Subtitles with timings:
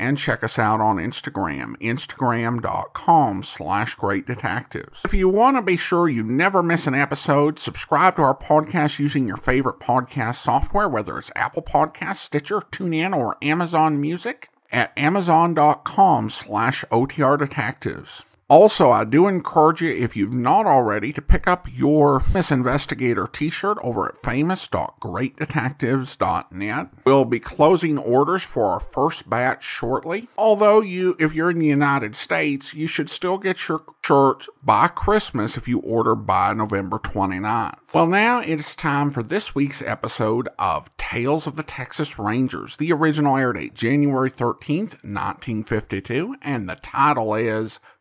[0.00, 5.00] and check us out on Instagram, instagram.com slash great detectives.
[5.04, 8.98] If you want to be sure you never miss an episode, subscribe to our podcast
[8.98, 14.96] using your favorite podcast software, whether it's Apple Podcasts, Stitcher, TuneIn, or Amazon Music at
[14.96, 18.24] amazon.com slash OTR detectives.
[18.50, 23.28] Also, I do encourage you, if you've not already, to pick up your Miss Investigator
[23.28, 26.88] t-shirt over at famous.greatdetectives.net.
[27.06, 30.28] We'll be closing orders for our first batch shortly.
[30.36, 34.88] Although you, if you're in the United States, you should still get your shirt by
[34.88, 37.94] Christmas if you order by November 29th.
[37.94, 42.78] Well, now it's time for this week's episode of Tales of the Texas Rangers.
[42.78, 47.78] The original air date January 13th, 1952, and the title is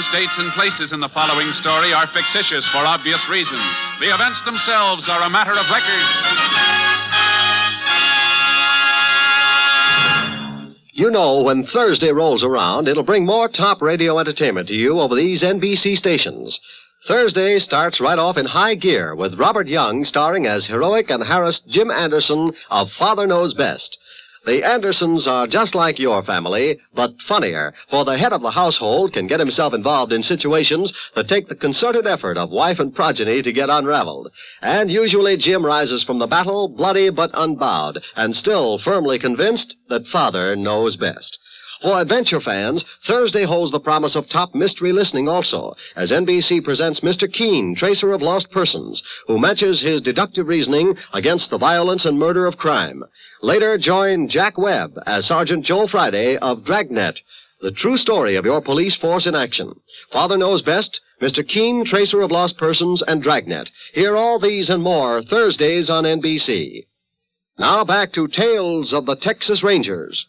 [0.00, 3.60] Names, dates, and places in the following story are fictitious for obvious reasons.
[4.00, 6.06] The events themselves are a matter of record.
[10.92, 15.14] You know, when Thursday rolls around, it'll bring more top radio entertainment to you over
[15.14, 16.58] these NBC stations.
[17.06, 21.68] Thursday starts right off in high gear with Robert Young starring as heroic and harassed
[21.68, 23.98] Jim Anderson of Father Knows Best.
[24.46, 29.12] The Andersons are just like your family, but funnier, for the head of the household
[29.12, 33.42] can get himself involved in situations that take the concerted effort of wife and progeny
[33.42, 34.30] to get unraveled.
[34.62, 40.06] And usually Jim rises from the battle bloody but unbowed, and still firmly convinced that
[40.06, 41.38] Father knows best.
[41.82, 47.00] For adventure fans, Thursday holds the promise of top mystery listening also, as NBC presents
[47.00, 47.32] Mr.
[47.32, 52.44] Keen, tracer of lost persons, who matches his deductive reasoning against the violence and murder
[52.44, 53.02] of crime.
[53.40, 57.18] Later, join Jack Webb as Sergeant Joe Friday of Dragnet,
[57.62, 59.72] the true story of your police force in action.
[60.12, 61.46] Father knows best, Mr.
[61.46, 63.70] Keen, tracer of lost persons, and Dragnet.
[63.94, 66.86] Hear all these and more Thursdays on NBC.
[67.58, 70.26] Now back to Tales of the Texas Rangers.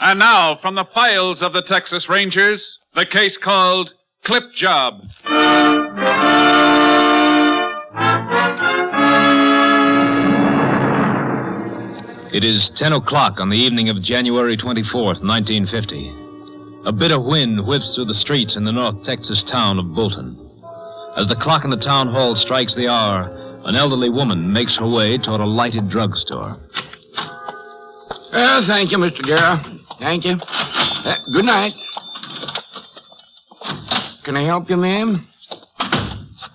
[0.00, 3.92] And now, from the files of the Texas Rangers, the case called
[4.24, 5.00] Clip Job.
[12.32, 16.12] It is 10 o'clock on the evening of January 24th, 1950.
[16.84, 20.36] A bitter wind whips through the streets in the North Texas town of Bolton.
[21.16, 24.88] As the clock in the town hall strikes the hour, an elderly woman makes her
[24.88, 26.56] way toward a lighted drugstore.
[28.32, 29.22] Well, thank you, Mr.
[29.26, 29.62] Darrow.
[29.98, 30.36] Thank you.
[30.42, 31.72] Uh, good night.
[34.24, 35.26] Can I help you, ma'am?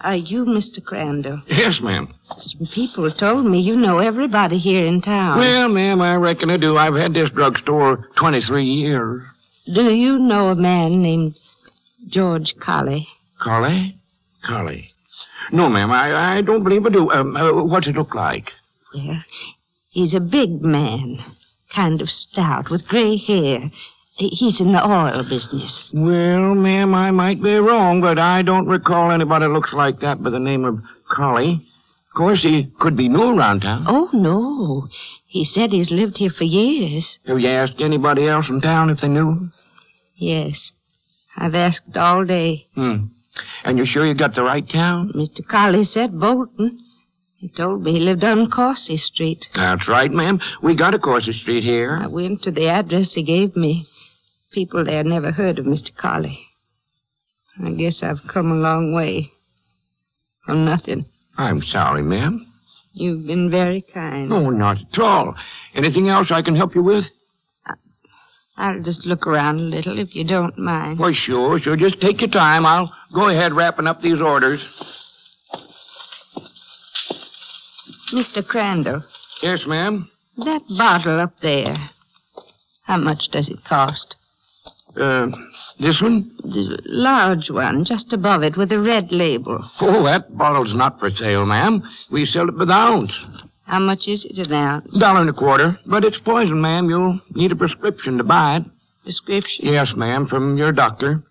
[0.02, 0.84] Are you Mr.
[0.84, 1.42] Crandall?
[1.48, 2.14] Yes, ma'am.
[2.38, 5.40] Some people told me you know everybody here in town.
[5.40, 6.78] Well, ma'am, I reckon I do.
[6.78, 9.24] I've had this drugstore 23 years.
[9.66, 11.36] Do you know a man named
[12.08, 13.08] George Colley?
[13.42, 13.98] Collie?
[14.46, 14.89] Collie.
[15.52, 17.10] No, ma'am, I, I don't believe I do.
[17.12, 18.52] Um, uh, what's it look like?
[18.94, 19.24] Well,
[19.90, 21.20] he's a big man,
[21.76, 23.72] kind of stout, with gray hair.
[24.18, 25.92] He's in the oil business.
[25.94, 30.30] Well, ma'am, I might be wrong, but I don't recall anybody looks like that by
[30.30, 30.80] the name of
[31.16, 31.66] Collie.
[32.10, 33.86] Of course, he could be new around town.
[33.88, 34.90] Oh, no.
[35.26, 37.20] He said he's lived here for years.
[37.28, 39.50] Have you asked anybody else in town if they knew?
[40.18, 40.72] Yes.
[41.38, 42.68] I've asked all day.
[42.76, 43.06] Hmm.
[43.64, 45.12] And you're sure you got the right town?
[45.16, 45.46] Mr.
[45.48, 46.80] Carley said Bolton.
[47.38, 49.46] He told me he lived on Coursey Street.
[49.56, 50.40] That's right, ma'am.
[50.62, 51.98] We got a Coursey Street here.
[52.02, 53.88] I went to the address he gave me.
[54.52, 55.96] People there never heard of Mr.
[55.96, 56.40] Carley.
[57.64, 59.32] I guess I've come a long way.
[60.46, 61.06] For nothing.
[61.38, 62.46] I'm sorry, ma'am.
[62.94, 64.32] You've been very kind.
[64.34, 65.36] Oh, not at all.
[65.76, 67.06] Anything else I can help you with?
[68.60, 71.00] I'll just look around a little if you don't mind.
[71.00, 71.78] Well, sure, sure.
[71.78, 72.66] Just take your time.
[72.66, 74.62] I'll go ahead wrapping up these orders.
[78.14, 78.46] Mr.
[78.46, 79.04] Crandall,
[79.42, 80.10] Yes, ma'am.
[80.38, 81.76] that bottle up there,
[82.84, 84.16] how much does it cost?
[85.00, 85.28] Uh,
[85.80, 86.32] this one?
[86.44, 89.64] The large one, just above it, with a red label.
[89.80, 91.84] Oh, that bottle's not for sale, ma'am.
[92.12, 93.14] We sell it by the ounce.
[93.70, 95.00] How much is it an ounce?
[95.00, 95.78] Dollar and a quarter.
[95.86, 96.90] But it's poison, ma'am.
[96.90, 98.64] You'll need a prescription to buy it.
[99.04, 99.68] Prescription?
[99.68, 101.22] Yes, ma'am, from your doctor.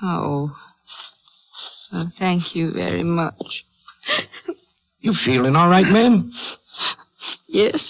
[0.00, 0.56] Oh.
[1.92, 3.64] Well, thank you very much.
[5.00, 6.32] You feeling all right, ma'am?
[7.48, 7.82] Yes.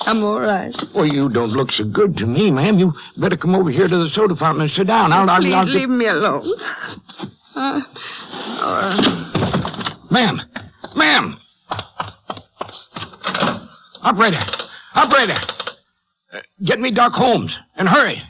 [0.00, 0.74] I'm all right.
[0.94, 2.78] Well, you don't look so good to me, ma'am.
[2.78, 5.12] You better come over here to the soda fountain and sit down.
[5.12, 6.50] I'll, I'll, Please I'll leave me alone.
[7.54, 7.80] Uh,
[8.58, 10.40] uh, Ma'am!
[10.96, 11.36] Ma'am!
[14.02, 14.40] Operator!
[14.94, 15.38] Operator!
[16.32, 18.22] Uh, get me Doc Holmes, and hurry.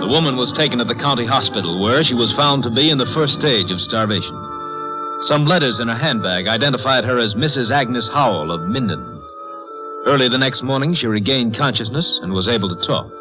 [0.00, 2.98] The woman was taken to the county hospital, where she was found to be in
[2.98, 4.36] the first stage of starvation.
[5.22, 7.72] Some letters in her handbag identified her as Mrs.
[7.72, 9.02] Agnes Howell of Minden.
[10.06, 13.15] Early the next morning, she regained consciousness and was able to talk.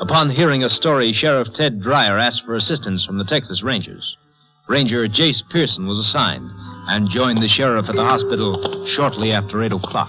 [0.00, 4.16] Upon hearing a story, Sheriff Ted Dreyer asked for assistance from the Texas Rangers.
[4.66, 6.50] Ranger Jace Pearson was assigned
[6.88, 10.08] and joined the sheriff at the hospital shortly after 8 o'clock.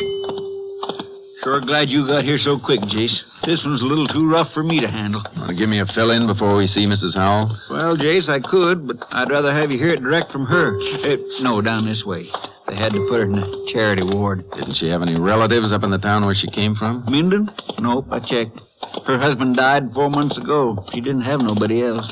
[1.44, 3.18] Sure glad you got here so quick, Jace.
[3.46, 5.24] This one's a little too rough for me to handle.
[5.36, 7.16] Want to give me a fill in before we see Mrs.
[7.16, 7.58] Howell?
[7.72, 10.78] Well, Jace, I could, but I'd rather have you hear it direct from her.
[11.02, 12.28] Eh, no, down this way.
[12.68, 14.46] They had to put her in a charity ward.
[14.52, 17.06] Didn't she have any relatives up in the town where she came from?
[17.10, 17.50] Minden?
[17.80, 18.62] Nope, I checked.
[19.08, 20.86] Her husband died four months ago.
[20.94, 22.06] She didn't have nobody else.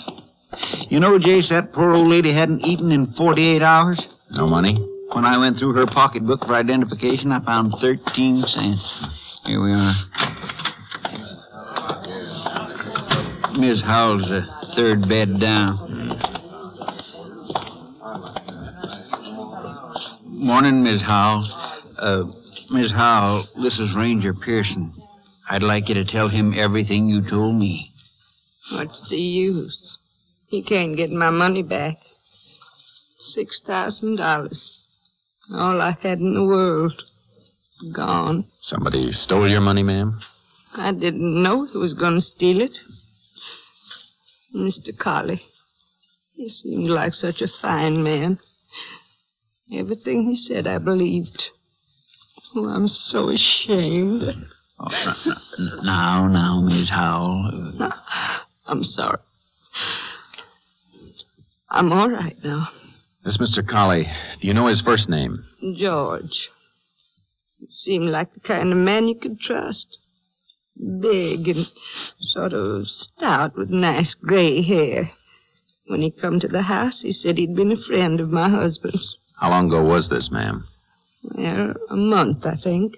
[0.90, 4.02] You know, Jace, that poor old lady hadn't eaten in 48 hours.
[4.31, 4.84] No money?
[5.13, 9.09] When I went through her pocketbook for identification, I found 13 cents.
[9.45, 9.94] Here we are.
[13.57, 14.41] Miss Howell's the
[14.75, 16.19] third bed down.
[20.25, 21.44] Morning, Miss Howell.
[21.97, 22.23] Uh,
[22.69, 24.94] Miss Howell, this is Ranger Pearson.
[25.50, 27.91] I'd like you to tell him everything you told me.
[28.71, 29.97] what's the use?
[30.45, 31.97] He can't get my money back.
[33.19, 34.79] Six thousand dollars.
[35.54, 36.94] All I had in the world.
[37.96, 38.46] Gone.
[38.62, 40.19] Somebody stole your money, ma'am?
[40.75, 42.78] I didn't know he was going to steal it.
[44.56, 44.98] Mr.
[44.98, 45.42] Collie.
[46.36, 48.40] He seemed like such a fine man.
[49.74, 51.44] Everything he said I believed.
[52.56, 54.24] Oh, I'm so ashamed.
[54.80, 54.88] Oh,
[55.84, 57.74] now, now, Miss Howell.
[58.68, 59.19] I'm sorry.
[61.69, 62.69] I'm all right now.
[63.30, 63.64] This Mr.
[63.64, 64.08] Collie,
[64.42, 65.46] do you know his first name?
[65.78, 66.50] George.
[67.60, 69.86] He seemed like the kind of man you could trust.
[70.76, 71.68] Big and
[72.22, 75.12] sort of stout with nice gray hair.
[75.86, 79.16] When he come to the house, he said he'd been a friend of my husband's.
[79.40, 80.66] How long ago was this, ma'am?
[81.21, 82.95] Well, a month, I think.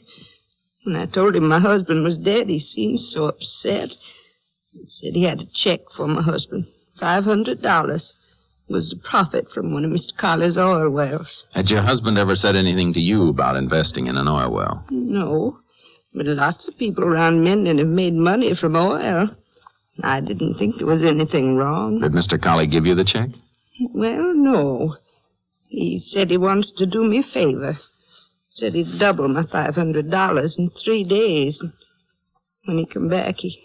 [0.85, 3.89] When I told him my husband was dead, he seemed so upset.
[4.71, 6.67] He said he had a check for my husband.
[7.01, 8.13] Five hundred dollars
[8.71, 10.15] was the profit from one of Mr.
[10.19, 11.45] Collier's oil wells.
[11.53, 14.85] Had your husband ever said anything to you about investing in an oil well?
[14.89, 15.59] No,
[16.13, 19.29] but lots of people around Minden have made money from oil.
[20.03, 21.99] I didn't think there was anything wrong.
[21.99, 22.41] Did Mr.
[22.41, 23.29] Colley give you the check?
[23.93, 24.95] Well, no.
[25.69, 27.77] He said he wanted to do me a favor.
[28.53, 31.61] Said he'd double my five hundred dollars in three days.
[32.65, 33.57] When he come back, he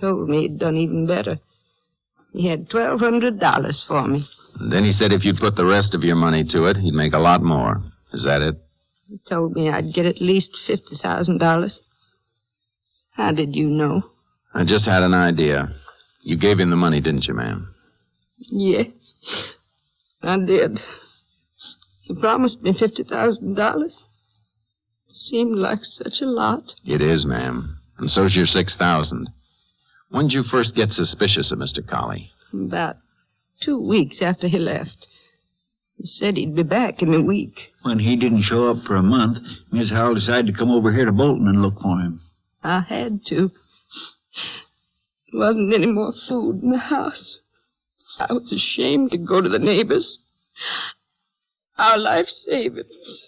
[0.00, 1.40] told me he'd done even better.
[2.32, 4.24] He had twelve hundred dollars for me.
[4.70, 7.12] Then he said if you'd put the rest of your money to it, he'd make
[7.12, 7.82] a lot more.
[8.12, 8.56] Is that it?
[9.08, 11.80] He told me I'd get at least fifty thousand dollars.
[13.12, 14.02] How did you know?
[14.54, 15.68] I just had an idea.
[16.22, 17.74] You gave him the money, didn't you, ma'am?
[18.38, 18.88] Yes,
[20.22, 20.78] I did.
[22.02, 24.06] He promised me fifty thousand dollars.
[25.10, 26.62] Seemed like such a lot.
[26.84, 27.78] It is, ma'am.
[27.98, 29.28] And so's your six thousand.
[30.10, 31.86] When did you first get suspicious of Mr.
[31.86, 32.30] Colley?
[32.52, 32.96] About
[33.62, 35.06] two weeks after he left.
[35.96, 37.58] He said he'd be back in a week.
[37.82, 39.38] When he didn't show up for a month,
[39.72, 42.20] Miss Howell decided to come over here to Bolton and look for him.
[42.62, 43.50] I had to.
[45.30, 47.38] There wasn't any more food in the house.
[48.18, 50.18] I was ashamed to go to the neighbors.
[51.76, 53.26] Our life savings.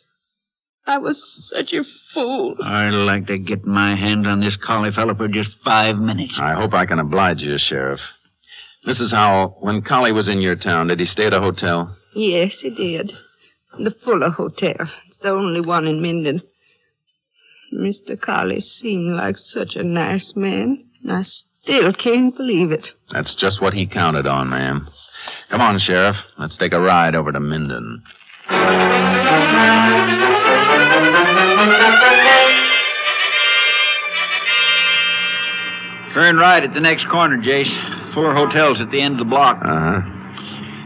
[0.87, 1.21] I was
[1.53, 1.83] such a
[2.15, 2.57] fool.
[2.65, 6.35] I'd like to get my hands on this collie fellow for just five minutes.
[6.41, 8.01] I hope I can oblige you, Sheriff.
[8.87, 9.11] Mrs.
[9.13, 11.97] Howell, when Collie was in your town, did he stay at a hotel?
[12.15, 13.13] Yes, he did.
[13.79, 14.75] The Fuller Hotel.
[15.09, 16.43] It's the only one in Minden.
[17.73, 18.21] Mr.
[18.21, 20.85] Collie seemed like such a nice man.
[21.09, 21.25] I
[21.63, 22.87] still can't believe it.
[23.13, 24.89] That's just what he counted on, ma'am.
[25.51, 26.17] Come on, Sheriff.
[26.39, 28.03] Let's take a ride over to Minden.
[36.15, 38.15] Turn right at the next corner, Jace.
[38.15, 39.59] Four hotels at the end of the block.
[39.63, 40.01] Uh huh.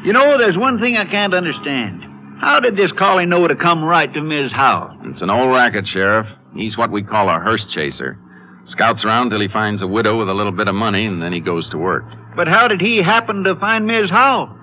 [0.05, 2.03] You know, there's one thing I can't understand.
[2.41, 4.53] How did this collie know to come right to Ms.
[4.53, 4.99] Howell?
[5.05, 6.27] It's an old racket, Sheriff.
[6.55, 8.19] He's what we call a hearse chaser.
[8.67, 11.33] Scouts around till he finds a widow with a little bit of money, and then
[11.33, 12.05] he goes to work.
[12.37, 14.11] But how did he happen to find Ms.
[14.11, 14.55] Howell?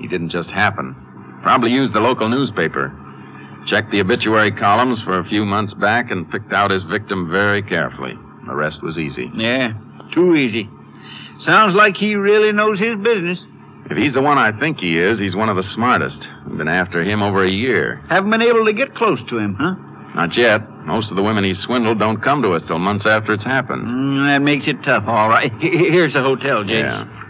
[0.00, 0.96] He didn't just happen.
[1.42, 2.88] Probably used the local newspaper.
[3.66, 7.62] Checked the obituary columns for a few months back and picked out his victim very
[7.62, 8.14] carefully.
[8.46, 9.30] The rest was easy.
[9.34, 9.72] Yeah,
[10.14, 10.68] too easy.
[11.40, 13.38] Sounds like he really knows his business.
[13.90, 16.26] If he's the one I think he is, he's one of the smartest.
[16.44, 18.02] I've been after him over a year.
[18.08, 19.74] Haven't been able to get close to him, huh?
[20.14, 20.62] Not yet.
[20.86, 23.86] Most of the women he swindled don't come to us till months after it's happened.
[23.86, 25.52] Mm, that makes it tough, all right.
[25.60, 26.82] Here's the hotel, Jace.
[26.82, 27.25] Yeah.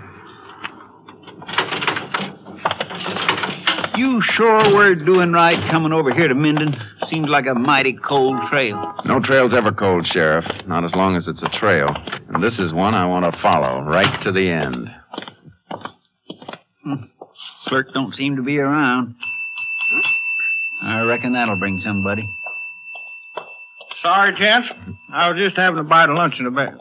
[3.97, 6.77] You sure we're doing right coming over here to Minden?
[7.09, 8.95] Seems like a mighty cold trail.
[9.07, 10.45] No trail's ever cold, Sheriff.
[10.67, 11.89] Not as long as it's a trail.
[12.29, 14.91] And this is one I want to follow right to the end.
[17.67, 19.15] Clerk don't seem to be around.
[20.83, 22.29] I reckon that'll bring somebody.
[24.03, 24.69] Sorry, gents.
[25.13, 26.75] I was just having a bite of lunch in the back.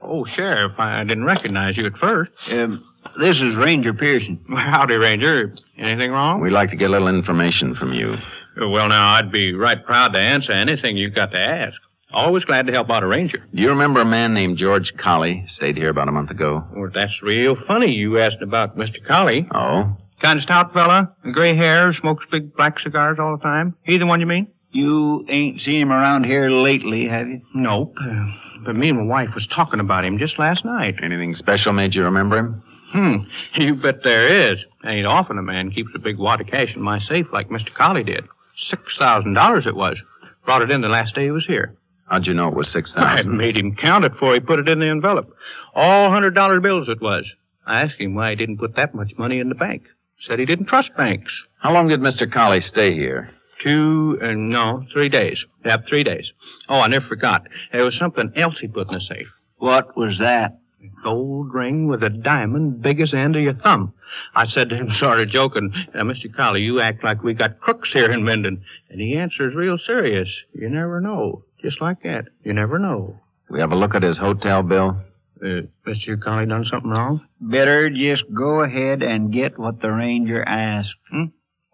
[0.00, 2.30] Oh, Sheriff, I didn't recognize you at first.
[2.50, 2.84] Um,
[3.18, 4.40] this is Ranger Pearson.
[4.48, 5.54] Howdy, Ranger.
[5.78, 6.40] Anything wrong?
[6.40, 8.14] We'd like to get a little information from you.
[8.58, 11.76] Well, now, I'd be right proud to answer anything you've got to ask.
[12.12, 13.38] Always glad to help out a ranger.
[13.54, 15.44] Do you remember a man named George Colley?
[15.48, 16.64] Stayed here about a month ago.
[16.74, 18.96] Well, that's real funny you asked about Mr.
[19.06, 19.46] Colley.
[19.54, 19.96] Oh?
[20.20, 23.76] Kind of stout fella, gray hair, smokes big black cigars all the time.
[23.84, 24.48] He the one you mean?
[24.72, 27.40] You ain't seen him around here lately, have you?
[27.54, 27.94] Nope.
[28.00, 28.26] Uh,
[28.64, 30.96] but me and my wife was talking about him just last night.
[31.02, 32.62] Anything special made you remember him?
[32.92, 33.16] Hmm.
[33.54, 34.58] You bet there is.
[34.84, 37.72] Ain't often a man keeps a big wad of cash in my safe like Mr.
[37.74, 38.24] Colley did.
[38.68, 39.98] Six thousand dollars it was.
[40.44, 41.76] Brought it in the last day he was here.
[42.08, 43.32] How'd you know it was six thousand?
[43.32, 45.34] I made him count it before he put it in the envelope.
[45.74, 47.24] All hundred dollar bills it was.
[47.66, 49.82] I asked him why he didn't put that much money in the bank.
[50.26, 51.32] Said he didn't trust banks.
[51.60, 52.30] How long did Mr.
[52.30, 53.30] Colley stay here?
[53.62, 55.38] Two, uh, no, three days.
[55.64, 56.30] Yep, three days.
[56.68, 57.42] Oh, I never forgot.
[57.72, 59.26] There was something else he put in the safe.
[59.58, 60.58] What was that?
[60.82, 63.92] A gold ring with a diamond big as the end of your thumb.
[64.34, 66.34] I said to him, sort of joking, "Now, Mr.
[66.34, 68.62] Collie, you act like we got crooks here in Minden.
[68.88, 70.28] And he answers real serious.
[70.52, 71.44] You never know.
[71.62, 72.26] Just like that.
[72.44, 73.20] You never know.
[73.50, 74.96] We have a look at his hotel bill?
[75.42, 76.20] Uh, Mr.
[76.22, 77.26] Collie done something wrong?
[77.40, 80.94] Better just go ahead and get what the ranger asked.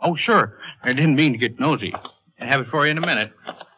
[0.00, 0.58] Oh, sure.
[0.82, 1.92] I didn't mean to get nosy.
[2.40, 3.32] I'll have it for you in a minute.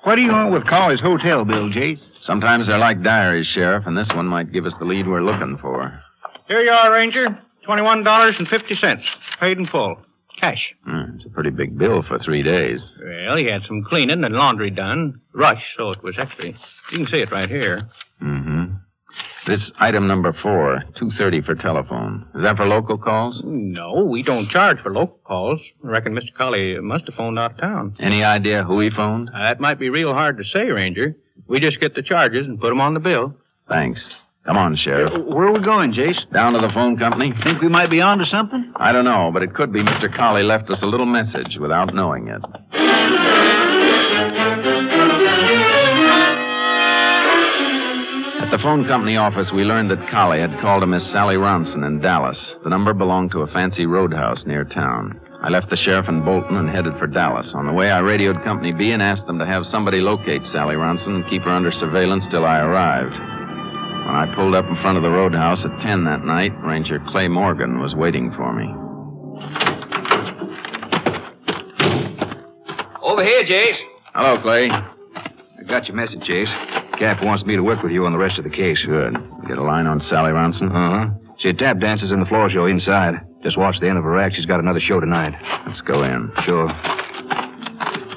[0.04, 2.00] What do you want with Colley's hotel bill, Jace?
[2.22, 5.58] Sometimes they're like diaries, Sheriff, and this one might give us the lead we're looking
[5.60, 6.00] for.
[6.46, 7.38] Here you are, Ranger.
[7.64, 9.02] Twenty-one dollars and fifty cents.
[9.40, 9.96] Paid in full.
[10.40, 10.72] Cash.
[10.86, 12.80] Hmm, it's a pretty big bill for three days.
[13.02, 15.20] Well, he had some cleaning and laundry done.
[15.34, 16.46] Rush, so it was extra.
[16.46, 16.54] You
[16.92, 17.88] can see it right here.
[19.48, 22.26] This item number four, two thirty for telephone.
[22.34, 23.40] Is that for local calls?
[23.44, 25.58] No, we don't charge for local calls.
[25.82, 26.34] I reckon Mr.
[26.36, 27.94] Colley must have phoned out of town.
[27.98, 29.30] Any idea who he phoned?
[29.30, 31.16] Uh, that might be real hard to say, Ranger.
[31.46, 33.36] We just get the charges and put 'em on the bill.
[33.70, 34.06] Thanks.
[34.44, 35.14] Come on, Sheriff.
[35.26, 36.30] Where are we going, Jace?
[36.30, 37.32] Down to the phone company?
[37.42, 38.72] Think we might be onto something?
[38.76, 40.14] I don't know, but it could be Mr.
[40.14, 42.42] Colley left us a little message without knowing it.
[48.48, 51.86] At the phone company office, we learned that Colley had called a Miss Sally Ronson
[51.86, 52.38] in Dallas.
[52.64, 55.20] The number belonged to a fancy roadhouse near town.
[55.42, 57.52] I left the sheriff in Bolton and headed for Dallas.
[57.54, 60.76] On the way, I radioed Company B and asked them to have somebody locate Sally
[60.76, 63.12] Ronson and keep her under surveillance till I arrived.
[63.12, 67.28] When I pulled up in front of the roadhouse at 10 that night, Ranger Clay
[67.28, 68.64] Morgan was waiting for me.
[73.02, 73.76] Over here, Jace.
[74.14, 74.70] Hello, Clay.
[74.70, 76.87] I got your message, Jace.
[76.98, 78.78] Cap wants me to work with you on the rest of the case.
[78.84, 79.14] Good.
[79.46, 80.70] Get a line on Sally Ronson?
[80.70, 81.14] Uh huh.
[81.38, 83.14] She tap dances in the floor show inside.
[83.44, 84.34] Just watch the end of her act.
[84.34, 85.32] She's got another show tonight.
[85.68, 86.32] Let's go in.
[86.44, 86.66] Sure.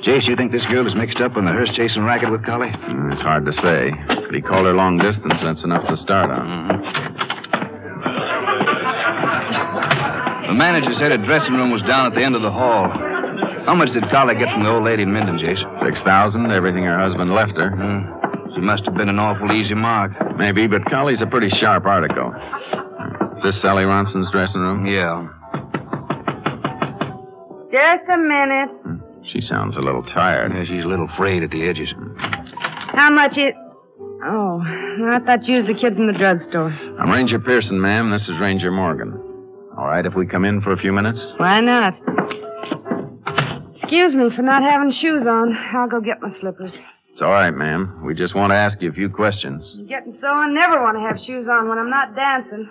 [0.01, 2.73] Jace, you think this girl is mixed up in the hearse chasing racket with Collie?
[2.73, 3.93] Mm, It's hard to say.
[4.25, 5.37] But he called her long distance.
[5.43, 6.81] That's enough to start on.
[10.49, 12.89] The manager said her dressing room was down at the end of the hall.
[13.69, 15.61] How much did Collie get from the old lady in Minden, Jace?
[15.85, 17.69] Six thousand, everything her husband left her.
[17.69, 18.20] Hmm.
[18.61, 20.11] She must have been an awful easy mark.
[20.37, 22.31] Maybe, but Colley's a pretty sharp article.
[23.37, 24.85] Is this Sally Ronson's dressing room?
[24.85, 25.25] Yeah.
[27.73, 28.69] Just a minute.
[28.85, 28.97] Hmm.
[29.33, 30.51] She sounds a little tired.
[30.53, 31.89] Yeah, she's a little frayed at the edges.
[32.93, 33.51] How much is.
[34.29, 36.69] Oh, I thought you was the kid from the drugstore.
[37.01, 38.11] I'm Ranger Pearson, ma'am.
[38.11, 39.13] This is Ranger Morgan.
[39.75, 41.19] All right, if we come in for a few minutes?
[41.37, 41.95] Why not?
[43.81, 45.57] Excuse me for not having shoes on.
[45.73, 46.73] I'll go get my slippers.
[47.21, 48.01] It's all right, ma'am.
[48.03, 49.63] We just want to ask you a few questions.
[49.77, 52.67] I'm getting so I never want to have shoes on when I'm not dancing.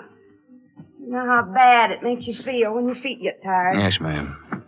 [0.98, 3.78] You know how bad it makes you feel when your feet get tired.
[3.78, 4.64] Yes, ma'am.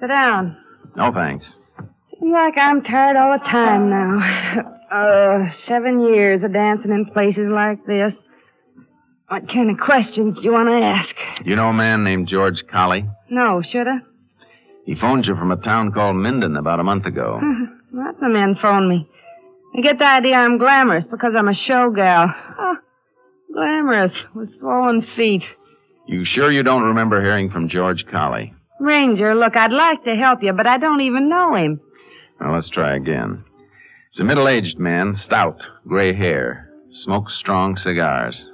[0.00, 0.56] Sit down.
[0.96, 1.46] No, thanks.
[2.18, 4.74] Seems like I'm tired all the time now.
[4.90, 8.12] Uh, seven years of dancing in places like this.
[9.28, 11.46] What kind of questions do you want to ask?
[11.46, 13.08] You know a man named George Colley?
[13.30, 13.98] No, should I?
[14.84, 17.40] He phoned you from a town called Minden about a month ago.
[17.92, 19.08] Lots of men phone me.
[19.74, 22.26] They get the idea I'm glamorous because I'm a show gal.
[22.58, 22.76] Oh,
[23.52, 25.42] glamorous with swollen feet.
[26.06, 28.54] You sure you don't remember hearing from George Colley?
[28.80, 31.80] Ranger, look, I'd like to help you, but I don't even know him.
[32.40, 33.44] Well, let's try again.
[34.12, 36.70] He's a middle-aged man, stout, gray hair,
[37.04, 38.50] smokes strong cigars.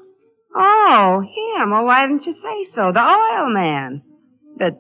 [0.57, 1.71] Oh, him.
[1.71, 2.91] Well, why didn't you say so?
[2.93, 4.03] The oil man.
[4.59, 4.79] But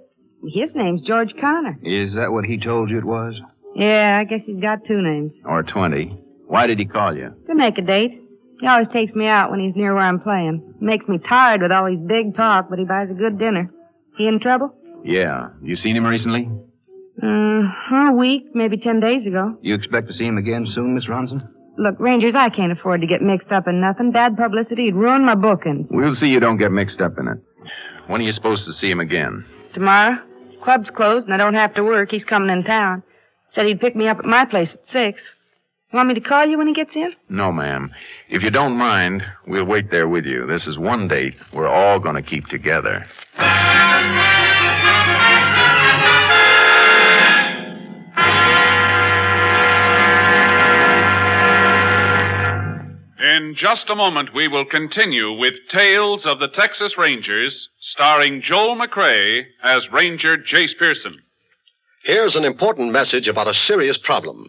[0.52, 1.78] his name's George Connor.
[1.82, 3.40] Is that what he told you it was?
[3.74, 5.32] Yeah, I guess he's got two names.
[5.44, 6.18] Or 20.
[6.46, 7.34] Why did he call you?
[7.48, 8.20] To make a date.
[8.60, 10.74] He always takes me out when he's near where I'm playing.
[10.80, 13.70] Makes me tired with all his big talk, but he buys a good dinner.
[14.16, 14.74] He in trouble?
[15.04, 15.48] Yeah.
[15.62, 16.48] You seen him recently?
[17.22, 19.56] Uh, a week, maybe ten days ago.
[19.62, 21.48] You expect to see him again soon, Miss Ronson?
[21.76, 24.12] Look, Rangers, I can't afford to get mixed up in nothing.
[24.12, 25.86] Bad publicity'd ruin my bookings.
[25.90, 27.38] We'll see you don't get mixed up in it.
[28.06, 29.44] When are you supposed to see him again?
[29.74, 30.16] Tomorrow?
[30.62, 32.10] Club's closed and I don't have to work.
[32.10, 33.02] He's coming in town.
[33.54, 35.20] Said he'd pick me up at my place at six.
[35.92, 37.12] Want me to call you when he gets in?
[37.28, 37.92] No, ma'am.
[38.28, 40.44] If you don't mind, we'll wait there with you.
[40.46, 43.06] This is one date we're all going to keep together.
[53.20, 58.76] In just a moment, we will continue with Tales of the Texas Rangers, starring Joel
[58.76, 61.18] McCrea as Ranger Jace Pearson.
[62.04, 64.48] Here's an important message about a serious problem.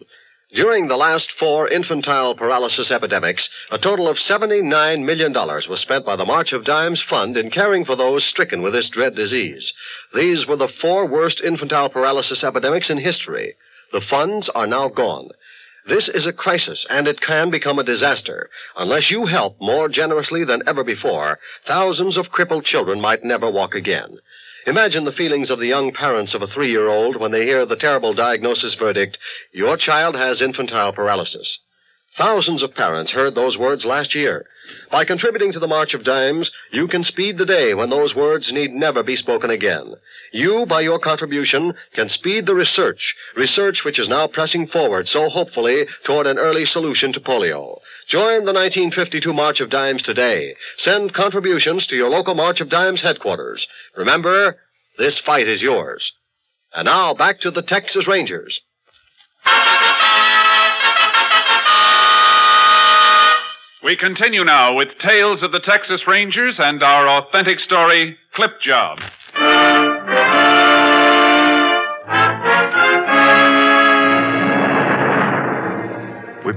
[0.54, 6.16] During the last four infantile paralysis epidemics, a total of $79 million was spent by
[6.16, 9.72] the March of Dimes Fund in caring for those stricken with this dread disease.
[10.14, 13.54] These were the four worst infantile paralysis epidemics in history.
[13.90, 15.30] The funds are now gone.
[15.88, 18.50] This is a crisis, and it can become a disaster.
[18.76, 23.74] Unless you help more generously than ever before, thousands of crippled children might never walk
[23.74, 24.18] again.
[24.66, 27.64] Imagine the feelings of the young parents of a three year old when they hear
[27.66, 29.16] the terrible diagnosis verdict
[29.52, 31.58] your child has infantile paralysis.
[32.18, 34.46] Thousands of parents heard those words last year.
[34.90, 38.50] By contributing to the March of Dimes, you can speed the day when those words
[38.50, 39.94] need never be spoken again.
[40.32, 45.28] You, by your contribution, can speed the research, research which is now pressing forward so
[45.28, 47.78] hopefully toward an early solution to polio.
[48.08, 50.56] Join the 1952 March of Dimes today.
[50.78, 53.66] Send contributions to your local March of Dimes headquarters.
[53.96, 54.56] Remember,
[54.98, 56.12] this fight is yours.
[56.74, 58.60] And now back to the Texas Rangers.
[63.82, 68.98] We continue now with Tales of the Texas Rangers and our authentic story, Clip Job.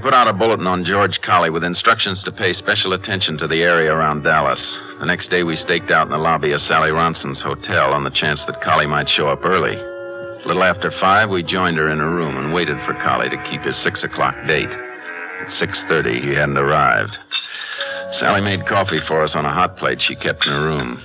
[0.00, 3.62] Put out a bulletin on George Colley with instructions to pay special attention to the
[3.62, 4.60] area around Dallas.
[4.98, 8.10] The next day, we staked out in the lobby of Sally Ronson's hotel on the
[8.10, 9.76] chance that Colley might show up early.
[9.76, 13.46] A little after five, we joined her in her room and waited for Colley to
[13.50, 14.72] keep his six o'clock date.
[14.72, 17.16] At six thirty, he hadn't arrived.
[18.18, 21.02] Sally made coffee for us on a hot plate she kept in her room.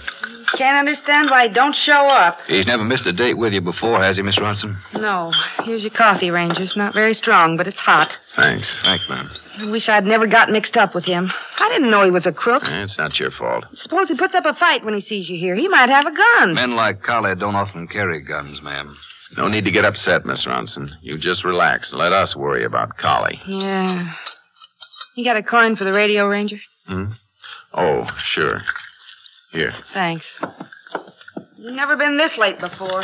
[0.58, 2.38] Can't understand why he don't show up.
[2.48, 4.78] He's never missed a date with you before, has he, Miss Ronson?
[4.94, 5.32] No.
[5.64, 6.74] Here's your coffee, Rangers.
[6.76, 8.10] Not very strong, but it's hot.
[8.36, 8.68] Thanks.
[8.84, 9.30] Thanks, ma'am.
[9.60, 11.30] I wish I'd never got mixed up with him.
[11.60, 12.64] I didn't know he was a crook.
[12.66, 13.66] Eh, It's not your fault.
[13.78, 15.56] Suppose he puts up a fight when he sees you here.
[15.56, 16.54] He might have a gun.
[16.54, 18.96] Men like Collie don't often carry guns, ma'am.
[19.38, 20.90] No need to get upset, Miss Ronson.
[21.02, 23.40] You just relax and let us worry about Collie.
[23.48, 24.14] Yeah.
[25.16, 26.58] You got a coin for the radio, Ranger?
[26.88, 27.06] Hmm?
[27.74, 28.62] Oh, sure.
[29.56, 29.74] Here.
[29.94, 30.26] Thanks.
[31.58, 33.04] You've never been this late before.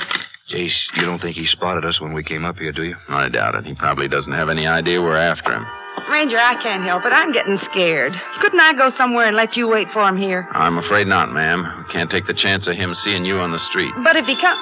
[0.54, 2.96] Jace, you don't think he spotted us when we came up here, do you?
[3.08, 3.66] I doubt it.
[3.66, 5.66] He probably doesn't have any idea we're after him.
[6.12, 7.14] Ranger, I can't help it.
[7.14, 8.12] I'm getting scared.
[8.42, 10.48] Couldn't I go somewhere and let you wait for him here?
[10.52, 11.64] I'm afraid not, ma'am.
[11.88, 13.94] We can't take the chance of him seeing you on the street.
[14.04, 14.60] But if he comes,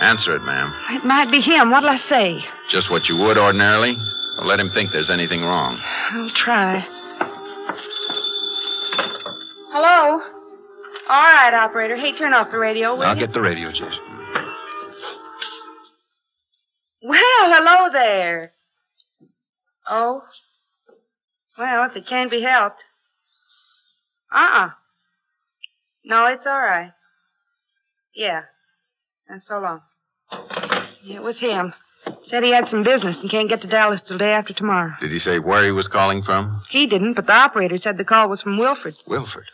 [0.00, 0.72] Answer it, ma'am.
[0.90, 1.70] it might be him.
[1.70, 2.38] What'll I say?
[2.70, 3.96] Just what you would ordinarily.
[4.38, 5.78] Don't let him think there's anything wrong.
[6.12, 6.86] I'll try.
[9.72, 10.20] Hello?
[11.08, 11.96] All right, operator.
[11.96, 13.26] Hey, turn off the radio, will I'll you?
[13.26, 13.96] get the radio, Jace.
[17.02, 18.52] Well, hello there.
[19.88, 20.22] Oh?
[21.58, 22.80] Well, if it can't be helped.
[24.32, 24.70] Uh-uh.
[26.04, 26.92] No, it's all right.
[28.14, 28.42] Yeah.
[29.28, 29.80] And so long.
[31.04, 31.72] Yeah, it was him.
[32.28, 34.92] Said he had some business and can't get to Dallas till day after tomorrow.
[35.00, 36.62] Did he say where he was calling from?
[36.70, 38.94] He didn't, but the operator said the call was from Wilford.
[39.06, 39.46] Wilford.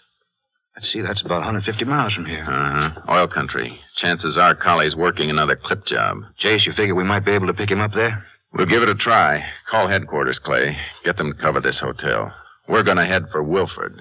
[0.77, 2.45] Let's see, that's about 150 miles from here.
[2.45, 3.01] Uh huh.
[3.11, 3.81] Oil country.
[3.97, 6.19] Chances are Collie's working another clip job.
[6.43, 8.25] Jace, you figure we might be able to pick him up there?
[8.53, 9.43] We'll give it a try.
[9.71, 10.77] Call headquarters, Clay.
[11.05, 12.31] Get them to cover this hotel.
[12.69, 14.01] We're going to head for Wilford.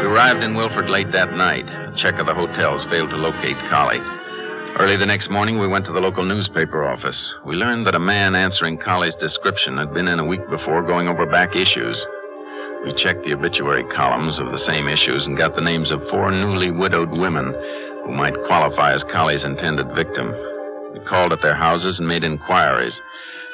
[0.00, 1.66] We arrived in Wilford late that night.
[1.66, 3.98] A check of the hotels failed to locate Collie.
[4.76, 7.34] Early the next morning, we went to the local newspaper office.
[7.46, 11.06] We learned that a man answering Collie's description had been in a week before going
[11.06, 12.04] over back issues.
[12.84, 16.32] We checked the obituary columns of the same issues and got the names of four
[16.32, 17.54] newly widowed women
[18.04, 20.34] who might qualify as Collie's intended victim.
[20.92, 23.00] We called at their houses and made inquiries.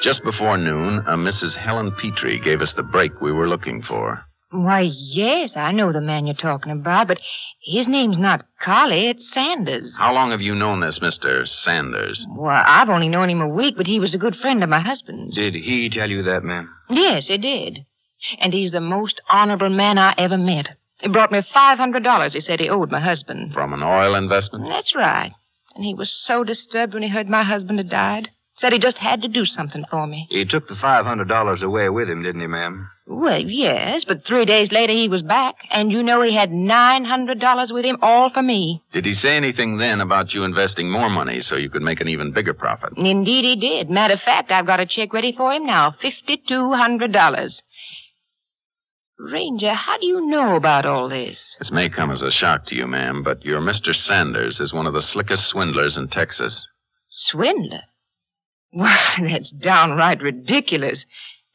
[0.01, 1.55] Just before noon, a Mrs.
[1.55, 4.25] Helen Petrie gave us the break we were looking for.
[4.51, 7.19] Why, yes, I know the man you're talking about, but
[7.63, 9.95] his name's not Collie, it's Sanders.
[9.97, 11.47] How long have you known this Mr.
[11.47, 12.25] Sanders?
[12.29, 14.81] Well, I've only known him a week, but he was a good friend of my
[14.81, 15.35] husband's.
[15.35, 16.69] Did he tell you that, ma'am?
[16.89, 17.85] Yes, he did.
[18.39, 20.67] And he's the most honorable man I ever met.
[20.99, 23.53] He brought me $500 he said he owed my husband.
[23.53, 24.65] From an oil investment?
[24.67, 25.31] That's right.
[25.75, 28.29] And he was so disturbed when he heard my husband had died.
[28.61, 30.27] Said he just had to do something for me.
[30.29, 32.91] He took the $500 away with him, didn't he, ma'am?
[33.07, 37.73] Well, yes, but three days later he was back, and you know he had $900
[37.73, 38.83] with him, all for me.
[38.93, 42.07] Did he say anything then about you investing more money so you could make an
[42.07, 42.93] even bigger profit?
[42.97, 43.89] Indeed he did.
[43.89, 47.49] Matter of fact, I've got a check ready for him now, $5,200.
[49.17, 51.39] Ranger, how do you know about all this?
[51.57, 53.95] This may come as a shock to you, ma'am, but your Mr.
[53.95, 56.67] Sanders is one of the slickest swindlers in Texas.
[57.09, 57.81] Swindler?
[58.71, 61.03] Why, that's downright ridiculous.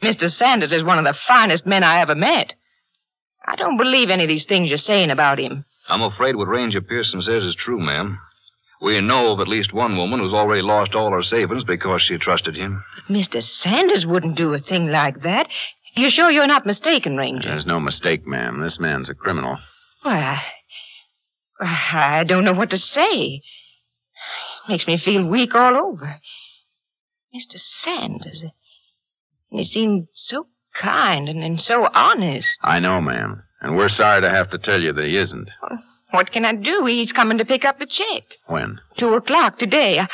[0.02, 0.30] Mr.
[0.30, 2.52] Sanders is one of the finest men I ever met.
[3.46, 5.64] I don't believe any of these things you're saying about him.
[5.88, 8.18] I'm afraid what Ranger Pearson says is true, ma'am.
[8.82, 12.18] We know of at least one woman who's already lost all her savings because she
[12.18, 12.84] trusted him.
[13.08, 13.42] Mr.
[13.62, 15.48] Sanders wouldn't do a thing like that.
[15.94, 17.48] You're sure you're not mistaken, Ranger?
[17.48, 18.60] There's no mistake, ma'am.
[18.60, 19.56] This man's a criminal.
[20.02, 20.42] Why,
[21.60, 23.40] I, I don't know what to say.
[24.66, 26.16] It makes me feel weak all over.
[27.36, 27.60] Mr.
[27.84, 28.44] Sanders.
[29.50, 30.46] He seemed so
[30.80, 32.46] kind and, and so honest.
[32.62, 33.42] I know, ma'am.
[33.60, 35.50] And we're sorry to have to tell you that he isn't.
[36.10, 36.84] What can I do?
[36.86, 38.24] He's coming to pick up the check.
[38.46, 38.78] When?
[38.98, 39.98] Two o'clock today.
[39.98, 40.06] I,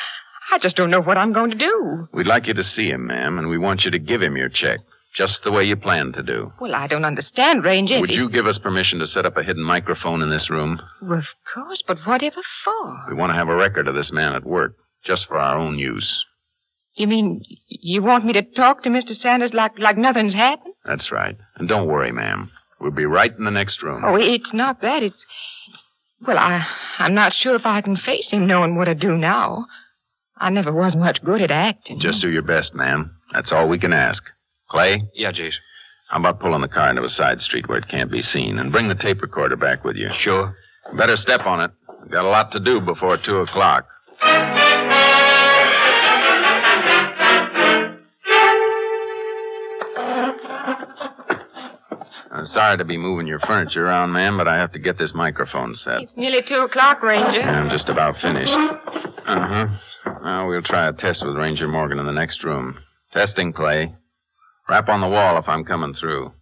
[0.55, 2.09] I just don't know what I'm going to do.
[2.13, 4.49] We'd like you to see him, ma'am, and we want you to give him your
[4.49, 4.81] check,
[5.17, 6.53] just the way you planned to do.
[6.61, 8.01] Well, I don't understand, Ranger.
[8.01, 10.81] Would you give us permission to set up a hidden microphone in this room?
[11.03, 13.05] Well, of course, but whatever for?
[13.09, 15.79] We want to have a record of this man at work, just for our own
[15.79, 16.25] use.
[16.95, 19.15] You mean you want me to talk to Mr.
[19.15, 20.75] Sanders like, like nothing's happened?
[20.85, 21.37] That's right.
[21.57, 22.51] And don't worry, ma'am.
[22.81, 24.03] We'll be right in the next room.
[24.05, 25.03] Oh, it's not that.
[25.03, 25.17] It's.
[26.27, 26.65] Well, I,
[26.99, 29.67] I'm not sure if I can face him knowing what I do now.
[30.37, 32.01] I never was much good at acting.
[32.01, 33.15] Just do your best, ma'am.
[33.33, 34.23] That's all we can ask.
[34.69, 35.03] Clay?
[35.15, 35.55] Yeah, Jace.
[36.11, 38.73] How about pulling the car into a side street where it can't be seen and
[38.73, 40.11] bring the tape recorder back with you?
[40.21, 40.55] Sure.
[40.97, 41.71] Better step on it.
[42.03, 43.87] We've got a lot to do before two o'clock.
[52.43, 55.13] I'm sorry to be moving your furniture around, ma'am, but I have to get this
[55.15, 56.01] microphone set.
[56.01, 57.41] It's nearly two o'clock, Ranger.
[57.41, 58.51] I'm just about finished.
[58.51, 59.67] Uh huh.
[60.25, 62.79] Now we'll try a test with Ranger Morgan in the next room.
[63.13, 63.95] Testing, Clay.
[64.69, 66.33] Rap on the wall if I'm coming through.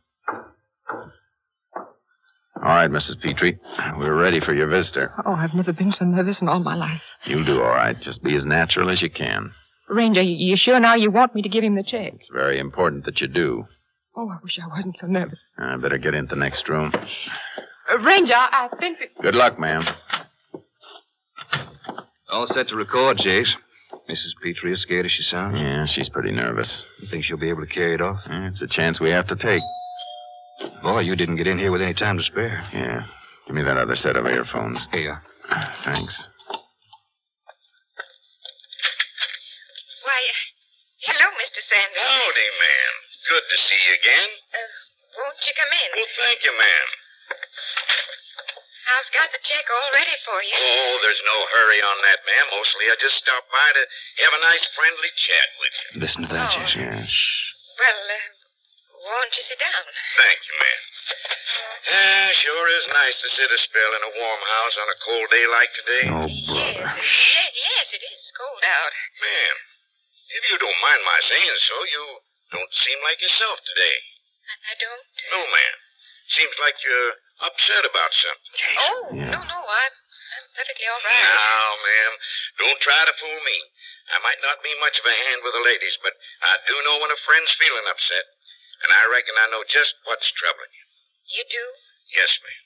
[2.57, 3.21] All right, Mrs.
[3.21, 3.59] Petrie.
[3.99, 5.13] We're ready for your visitor.
[5.27, 7.03] Oh, I've never been so nervous in all my life.
[7.27, 8.01] You'll do all right.
[8.01, 9.53] Just be as natural as you can.
[9.91, 12.15] Ranger, you sure now you want me to give him the check?
[12.15, 13.67] It's very important that you do.
[14.21, 15.39] Oh, I wish I wasn't so nervous.
[15.59, 16.93] I better get into the next room.
[16.95, 19.23] Uh, Ranger, I I think that.
[19.23, 19.83] Good luck, ma'am.
[22.31, 23.49] All set to record, Jace.
[24.11, 24.33] Mrs.
[24.43, 25.57] Petrie is scared as she sounds.
[25.59, 26.83] Yeah, she's pretty nervous.
[27.01, 28.19] You think she'll be able to carry it off?
[28.29, 29.63] Yeah, It's a chance we have to take.
[30.83, 32.63] Boy, you didn't get in here with any time to spare.
[32.75, 33.05] Yeah.
[33.47, 34.87] Give me that other set of earphones.
[34.93, 35.23] Here.
[35.85, 36.29] Thanks.
[46.41, 46.89] Thank you, ma'am.
[48.91, 50.57] I've got the check all ready for you.
[50.57, 52.47] Oh, there's no hurry on that, ma'am.
[52.57, 53.83] Mostly I just stopped by to
[54.25, 55.89] have a nice friendly chat with you.
[56.01, 56.57] Listen to that, Oh.
[56.65, 56.75] Jace.
[56.81, 57.29] Yeah, shh.
[57.77, 58.29] Well, uh,
[59.01, 59.85] Won't you sit down?
[60.17, 60.81] Thank you, ma'am.
[61.93, 65.29] Ah, sure is nice to sit a spell in a warm house on a cold
[65.33, 66.05] day like today.
[66.09, 66.89] Oh, Yes, brother.
[67.01, 68.93] yes, yes, it is cold out.
[69.25, 69.57] Ma'am,
[70.37, 72.03] if you don't mind my saying so, you
[72.53, 73.97] don't seem like yourself today.
[74.51, 75.05] I, I don't.
[75.33, 75.77] No, ma'am.
[76.31, 77.13] Seems like you're
[77.43, 78.55] upset about something.
[78.79, 79.35] Oh, Yeah.
[79.35, 79.95] no, no, I'm,
[80.39, 81.27] I'm perfectly all right.
[81.35, 82.13] Now, ma'am,
[82.63, 83.59] don't try to fool me.
[84.15, 86.15] I might not be much of a hand with the ladies, but
[86.47, 88.27] I do know when a friend's feeling upset,
[88.87, 90.87] and I reckon I know just what's troubling you.
[91.39, 91.65] You do?
[92.15, 92.63] Yes, ma'am.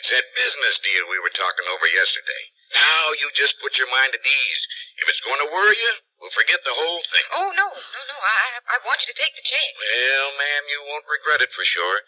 [0.00, 2.42] It's that business deal we were talking over yesterday.
[2.72, 4.62] Now you just put your mind at ease.
[5.04, 7.26] If it's going to worry you, we'll forget the whole thing.
[7.34, 8.16] Oh, no, no, no.
[8.22, 9.70] I, I want you to take the check.
[9.74, 11.98] Well, ma'am, you won't regret it for sure.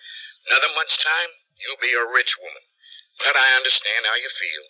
[0.46, 2.64] Another month's time, you'll be a rich woman.
[3.18, 4.64] But I understand how you feel.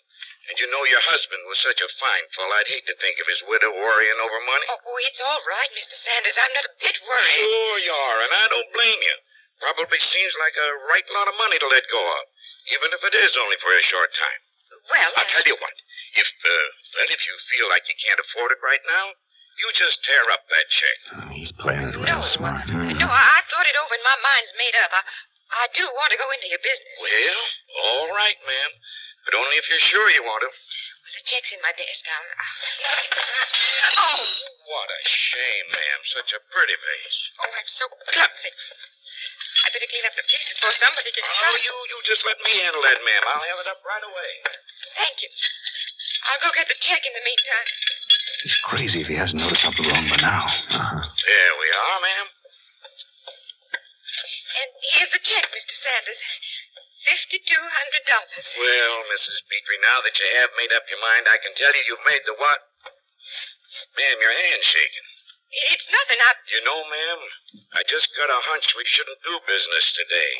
[0.45, 3.25] And you know your husband was such a fine fellow, I'd hate to think of
[3.25, 4.67] his widow worrying over money.
[4.69, 5.97] Oh, it's all right, Mr.
[5.97, 6.37] Sanders.
[6.37, 7.41] I'm not a bit worried.
[7.41, 9.15] Sure you are, and I don't blame you.
[9.57, 12.23] Probably seems like a right lot of money to let go of,
[12.69, 14.41] even if it is only for a short time.
[14.93, 15.75] Well, I'll tell you what.
[16.13, 16.49] If, uh,
[16.93, 19.17] well, if you feel like you can't afford it right now,
[19.55, 20.97] you just tear up that check.
[21.15, 22.63] Oh, he's playing it no, smart.
[22.67, 22.91] Hmm.
[22.99, 24.91] no, I, I've thought it over and my mind's made up.
[24.91, 25.01] I,
[25.55, 26.95] I do want to go into your business.
[26.99, 27.39] Well,
[27.85, 28.71] all right, ma'am.
[29.23, 30.49] But only if you're sure you want to.
[30.51, 32.03] Well, the check's in my desk.
[32.05, 32.55] I'll, I'll...
[33.95, 34.21] Oh,
[34.69, 35.99] What a shame, ma'am.
[36.11, 37.17] Such a pretty face.
[37.39, 38.51] oh, I'm so clumsy.
[39.65, 41.63] I better clean up the pieces before somebody gets Oh, shot.
[41.63, 43.23] you, you just let me handle that, ma'am.
[43.31, 44.31] I'll have it up right away.
[44.99, 45.31] Thank you.
[46.29, 47.67] I'll go get the check in the meantime.
[48.43, 50.45] He's crazy if he hasn't noticed something wrong by now.
[50.45, 51.01] Uh-huh.
[51.01, 52.27] There we are, ma'am.
[54.55, 55.73] And here's the check, Mr.
[55.81, 56.21] Sanders.
[57.05, 58.45] Fifty-two hundred dollars.
[58.57, 59.37] Well, Mrs.
[59.45, 62.23] Petrie, now that you have made up your mind, I can tell you you've made
[62.25, 62.59] the what?
[63.93, 65.05] Ma'am, your hand's shaking.
[65.75, 66.17] It's nothing.
[66.17, 66.31] I.
[66.49, 67.19] You know, ma'am,
[67.77, 70.31] I just got a hunch we shouldn't do business today.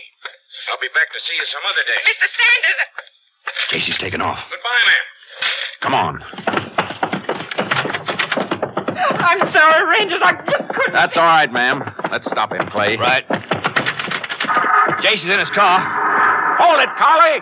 [0.74, 2.02] I'll be back to see you some other day.
[2.02, 2.28] Mr.
[2.34, 2.80] Sanders.
[3.70, 4.42] Casey's taken off.
[4.50, 5.06] Goodbye, ma'am.
[5.86, 6.14] Come on.
[9.26, 10.22] I'm sorry, Rangers.
[10.24, 10.94] I just couldn't.
[10.94, 11.82] That's all right, ma'am.
[12.12, 12.96] Let's stop him, Clay.
[12.96, 13.26] Right.
[15.02, 15.82] Jace is in his car.
[16.60, 17.42] Hold it, Collie!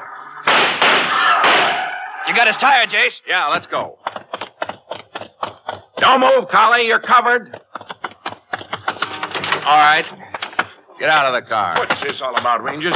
[2.27, 3.13] You got his tire, Jace?
[3.27, 3.99] Yeah, let's go.
[5.99, 6.87] Don't move, Collie.
[6.87, 7.53] You're covered.
[9.65, 10.05] All right.
[10.99, 11.75] Get out of the car.
[11.77, 12.93] What's this all about, Rangers?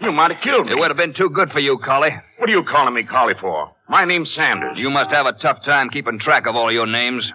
[0.00, 0.72] You might have killed me.
[0.72, 2.10] It would have been too good for you, Collie.
[2.38, 3.70] What are you calling me Collie for?
[3.88, 4.76] My name's Sanders.
[4.76, 7.30] You must have a tough time keeping track of all your names.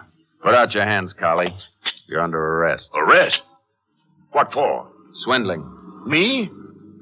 [0.46, 1.52] Put out your hands, Collie.
[2.06, 2.88] You're under arrest.
[2.94, 3.40] Arrest?
[4.30, 4.86] What for?
[5.24, 5.68] Swindling.
[6.06, 6.48] Me?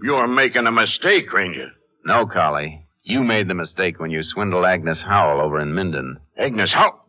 [0.03, 1.69] You're making a mistake, Ranger.
[2.07, 2.87] No, Collie.
[3.03, 6.21] You made the mistake when you swindled Agnes Howell over in Minden.
[6.39, 7.05] Agnes Howell?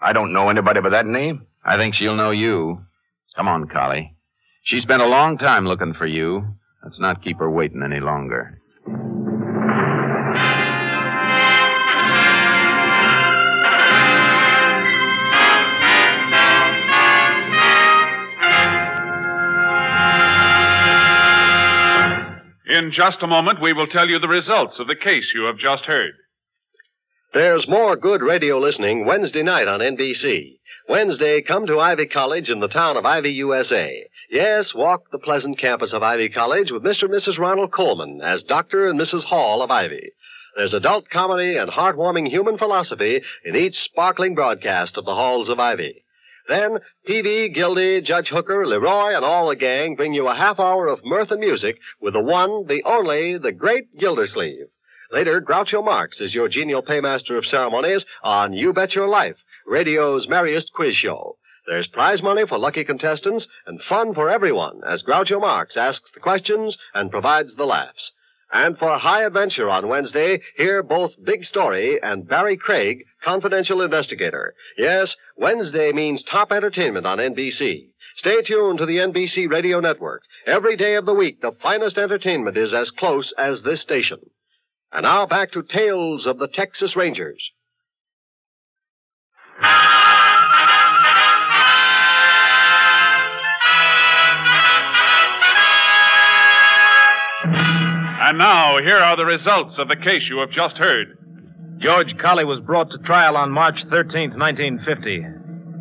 [0.00, 1.48] I don't know anybody by that name.
[1.62, 2.78] I think she'll know you.
[3.36, 4.16] Come on, Collie.
[4.62, 6.46] She spent a long time looking for you.
[6.82, 8.58] Let's not keep her waiting any longer.
[22.74, 25.58] In just a moment, we will tell you the results of the case you have
[25.58, 26.10] just heard.
[27.32, 30.58] There's more good radio listening Wednesday night on NBC.
[30.88, 34.04] Wednesday, come to Ivy College in the town of Ivy, USA.
[34.28, 37.04] Yes, walk the pleasant campus of Ivy College with Mr.
[37.04, 37.38] and Mrs.
[37.38, 38.88] Ronald Colman as Dr.
[38.88, 39.22] and Mrs.
[39.22, 40.10] Hall of Ivy.
[40.56, 45.60] There's adult comedy and heartwarming human philosophy in each sparkling broadcast of the halls of
[45.60, 46.03] Ivy.
[46.48, 46.78] Then,
[47.08, 51.04] Peavey, Gildy, Judge Hooker, Leroy, and all the gang bring you a half hour of
[51.04, 54.66] mirth and music with the one, the only, the great Gildersleeve.
[55.10, 60.28] Later, Groucho Marx is your genial paymaster of ceremonies on You Bet Your Life, radio's
[60.28, 61.36] merriest quiz show.
[61.66, 66.20] There's prize money for lucky contestants and fun for everyone as Groucho Marx asks the
[66.20, 68.12] questions and provides the laughs.
[68.52, 74.54] And for high adventure on Wednesday, hear both Big Story and Barry Craig, confidential investigator.
[74.78, 77.88] Yes, Wednesday means top entertainment on NBC.
[78.18, 80.22] Stay tuned to the NBC Radio Network.
[80.46, 84.18] Every day of the week, the finest entertainment is as close as this station.
[84.92, 87.50] And now back to Tales of the Texas Rangers.
[98.34, 101.16] And now, here are the results of the case you have just heard.
[101.78, 105.24] George Colley was brought to trial on March 13th, 1950.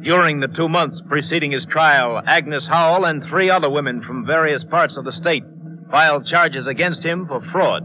[0.04, 4.64] During the two months preceding his trial, Agnes Howell and three other women from various
[4.66, 5.44] parts of the state
[5.90, 7.82] filed charges against him for fraud.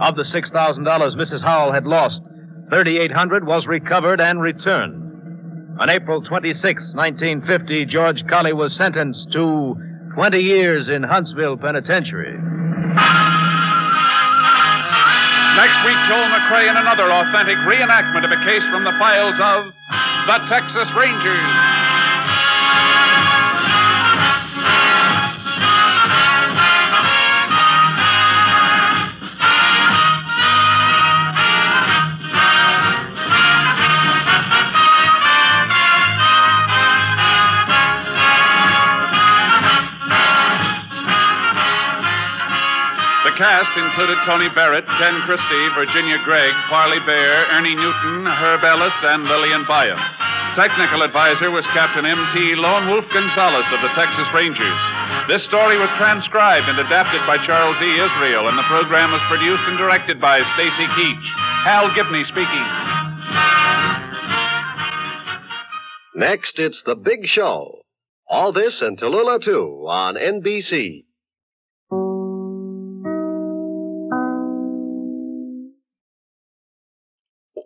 [0.00, 1.42] Of the $6,000 Mrs.
[1.42, 2.22] Howell had lost,
[2.70, 5.78] 3800 was recovered and returned.
[5.78, 9.76] On April 26, 1950, George Colley was sentenced to
[10.14, 12.38] 20 years in Huntsville Penitentiary.
[15.54, 19.70] Next week, Joel McCrea in another authentic reenactment of a case from the files of
[20.26, 21.93] the Texas Rangers.
[44.14, 49.64] Included Tony Barrett, Ken Christie, Virginia Gregg, Parley Baer, Ernie Newton, Herb Ellis, and Lillian
[49.66, 49.98] Buyeff.
[50.54, 52.54] Technical advisor was Captain M.T.
[52.54, 54.80] Lone Wolf Gonzaullas of the Texas Rangers.
[55.26, 57.90] This story was transcribed and adapted by Charles E.
[57.90, 61.26] Israel, and the program was produced and directed by Stacy Keach.
[61.66, 62.66] Hal Gibney speaking.
[66.14, 67.82] Next, it's The Big Show.
[68.30, 71.02] All this and Tallulah 2 on NBC.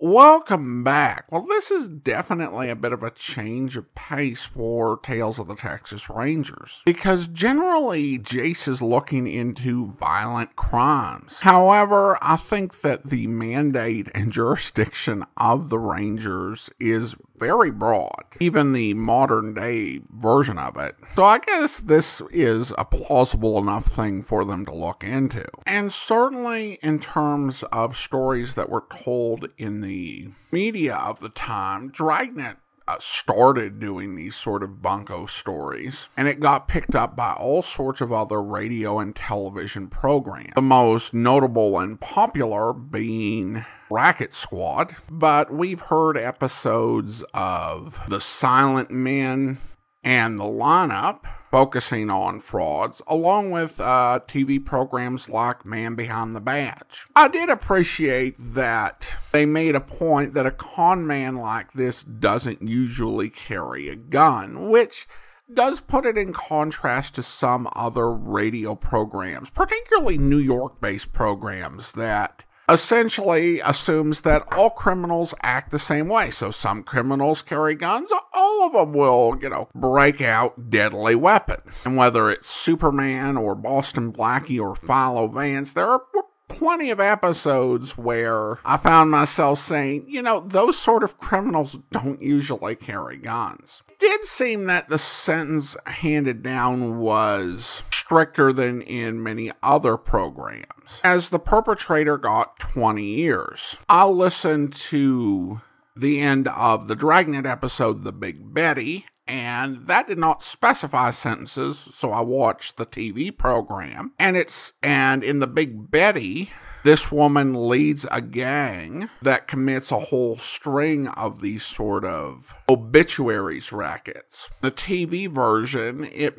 [0.09, 1.31] Welcome back.
[1.31, 5.55] Well, this is definitely a bit of a change of pace for Tales of the
[5.55, 11.41] Texas Rangers because generally Jace is looking into violent crimes.
[11.41, 18.73] However, I think that the mandate and jurisdiction of the Rangers is very broad, even
[18.73, 20.97] the modern day version of it.
[21.15, 25.47] So I guess this is a plausible enough thing for them to look into.
[25.67, 31.91] And certainly in terms of stories that were told in the media of the time,
[31.91, 32.57] Dragnet
[32.89, 37.61] Uh, started doing these sort of bunko stories, and it got picked up by all
[37.61, 40.55] sorts of other radio and television programs.
[40.55, 48.91] The most notable and popular being Racket Squad, but we've heard episodes of The Silent
[48.91, 49.59] Men
[50.03, 56.41] and The Lineup focusing on frauds, along with uh, TV programs like Man Behind the
[56.41, 57.07] Badge.
[57.17, 62.63] I did appreciate that they made a point that a con man like this doesn't
[62.63, 65.07] usually carry a gun, which
[65.53, 71.93] does put it in contrast to some other radio programs, particularly New York based programs
[71.93, 76.31] that essentially assumes that all criminals act the same way.
[76.31, 81.85] So some criminals carry guns, all of them will, you know, break out deadly weapons.
[81.87, 86.03] And whether it's Superman or Boston Blackie or Philo Vance, there are
[86.49, 92.21] plenty of episodes where I found myself saying, you know, those sort of criminals don't
[92.21, 93.83] usually carry guns.
[93.89, 100.99] It did seem that the sentence handed down was stricter than in many other programs,
[101.05, 103.77] as the perpetrator got 20 years.
[103.87, 105.61] I'll listen to
[105.95, 111.79] the end of the Dragnet episode, The Big Betty, and that did not specify sentences,
[111.79, 114.15] so I watched the TV program.
[114.19, 116.51] And it's and in the Big Betty,
[116.85, 123.71] this woman leads a gang that commits a whole string of these sort of obituaries
[123.71, 124.49] rackets.
[124.63, 126.37] The TV version, it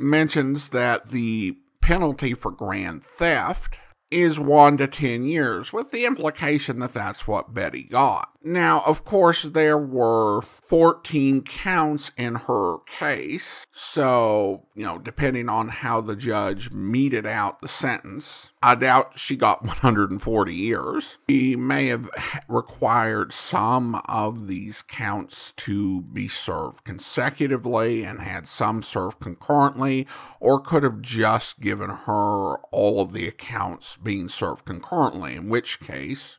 [0.00, 3.78] mentions that the penalty for grand theft
[4.10, 8.30] is one to 10 years, with the implication that that's what Betty got.
[8.42, 15.68] Now, of course, there were 14 counts in her case, so, you know, depending on
[15.68, 21.18] how the judge meted out the sentence, I doubt she got 140 years.
[21.28, 22.08] He may have
[22.48, 30.06] required some of these counts to be served consecutively and had some served concurrently,
[30.40, 35.78] or could have just given her all of the accounts being served concurrently, in which
[35.80, 36.38] case,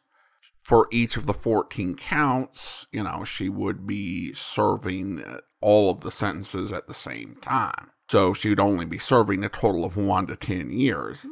[0.61, 5.23] for each of the 14 counts, you know, she would be serving
[5.59, 7.91] all of the sentences at the same time.
[8.09, 11.25] So she'd only be serving a total of one to 10 years.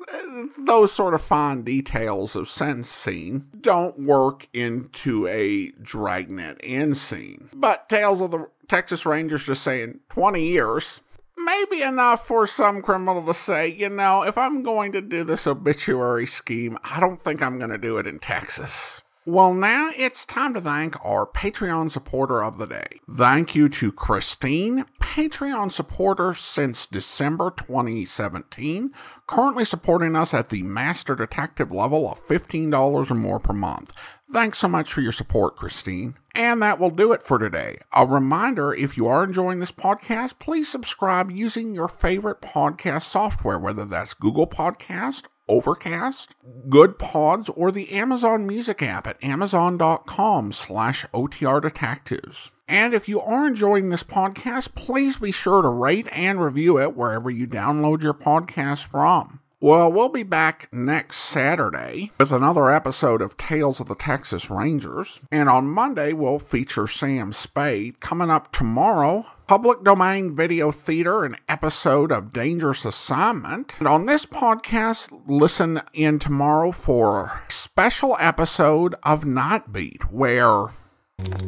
[0.58, 7.50] Those sort of fine details of sentencing don't work into a dragnet end scene.
[7.54, 11.02] But Tales of the Texas Rangers just saying 20 years
[11.38, 15.26] may be enough for some criminal to say, you know, if I'm going to do
[15.26, 19.02] this obituary scheme, I don't think I'm going to do it in Texas.
[19.30, 23.00] Well, now it's time to thank our Patreon supporter of the day.
[23.08, 28.92] Thank you to Christine, Patreon supporter since December 2017,
[29.28, 33.94] currently supporting us at the Master Detective level of $15 or more per month.
[34.34, 36.16] Thanks so much for your support, Christine.
[36.34, 37.78] And that will do it for today.
[37.94, 43.60] A reminder if you are enjoying this podcast, please subscribe using your favorite podcast software,
[43.60, 46.36] whether that's Google Podcast Overcast,
[46.70, 52.52] Good Pods, or the Amazon Music app at amazon.com slash OTR Detectives.
[52.68, 56.96] And if you are enjoying this podcast, please be sure to rate and review it
[56.96, 59.40] wherever you download your podcast from.
[59.62, 65.20] Well, we'll be back next Saturday with another episode of Tales of the Texas Rangers.
[65.34, 68.00] And on Monday, we'll feature Sam Spade.
[68.00, 73.74] Coming up tomorrow, Public Domain Video Theater, an episode of Dangerous Assignment.
[73.80, 80.66] And on this podcast, listen in tomorrow for a special episode of Night Beat, where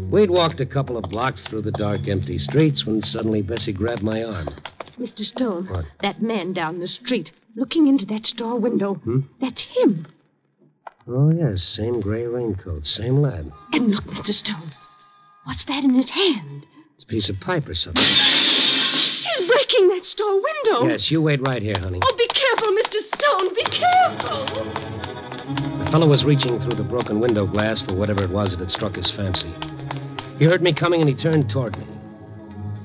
[0.09, 4.01] We'd walked a couple of blocks through the dark, empty streets when suddenly Bessie grabbed
[4.01, 4.47] my arm.
[4.99, 5.19] Mr.
[5.19, 5.85] Stone, What?
[6.01, 8.95] that man down the street, looking into that store window.
[8.95, 9.19] Hmm?
[9.39, 10.07] That's him.
[11.07, 13.51] Oh, yes, same gray raincoat, same lad.
[13.71, 14.31] And look, Mr.
[14.31, 14.73] Stone,
[15.43, 16.65] what's that in his hand?
[17.01, 18.03] It's a piece of pipe or something.
[18.03, 20.87] He's breaking that store window.
[20.87, 21.99] Yes, you wait right here, honey.
[21.99, 23.01] Oh, be careful, Mr.
[23.17, 24.45] Stone, be careful.
[25.83, 28.69] The fellow was reaching through the broken window glass for whatever it was that had
[28.69, 29.51] struck his fancy.
[30.37, 31.87] He heard me coming and he turned toward me.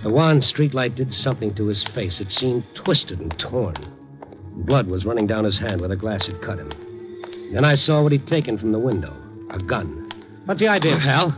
[0.03, 2.19] The wan streetlight did something to his face.
[2.19, 3.77] It seemed twisted and torn.
[4.64, 6.73] Blood was running down his hand where the glass had cut him.
[7.53, 9.14] Then I saw what he'd taken from the window
[9.51, 10.11] a gun.
[10.47, 11.37] What's the idea, pal?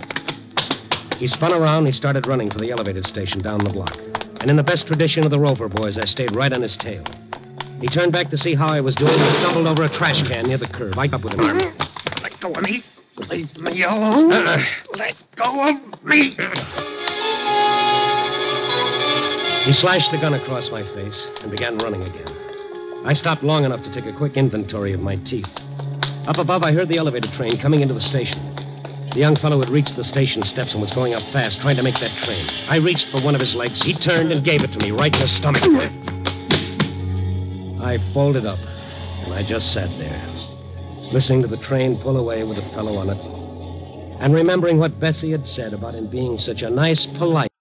[1.18, 3.96] He spun around and he started running for the elevated station down the block.
[4.40, 7.02] And in the best tradition of the Rover boys, I stayed right on his tail.
[7.80, 10.46] He turned back to see how I was doing and stumbled over a trash can
[10.46, 10.96] near the curb.
[10.96, 11.42] I got up with him.
[12.22, 12.84] Let go of me.
[13.28, 14.30] Leave me alone.
[14.30, 14.58] Uh-uh.
[14.94, 16.38] Let go of me.
[19.66, 22.30] He slashed the gun across my face and began running again.
[23.04, 25.50] I stopped long enough to take a quick inventory of my teeth.
[26.26, 28.47] Up above, I heard the elevator train coming into the station.
[29.12, 31.82] The young fellow had reached the station steps and was going up fast, trying to
[31.82, 32.46] make that train.
[32.68, 33.82] I reached for one of his legs.
[33.82, 35.62] He turned and gave it to me right in the stomach.
[37.80, 40.28] I folded up, and I just sat there,
[41.10, 43.18] listening to the train pull away with the fellow on it,
[44.20, 47.47] and remembering what Bessie had said about him being such a nice, polite.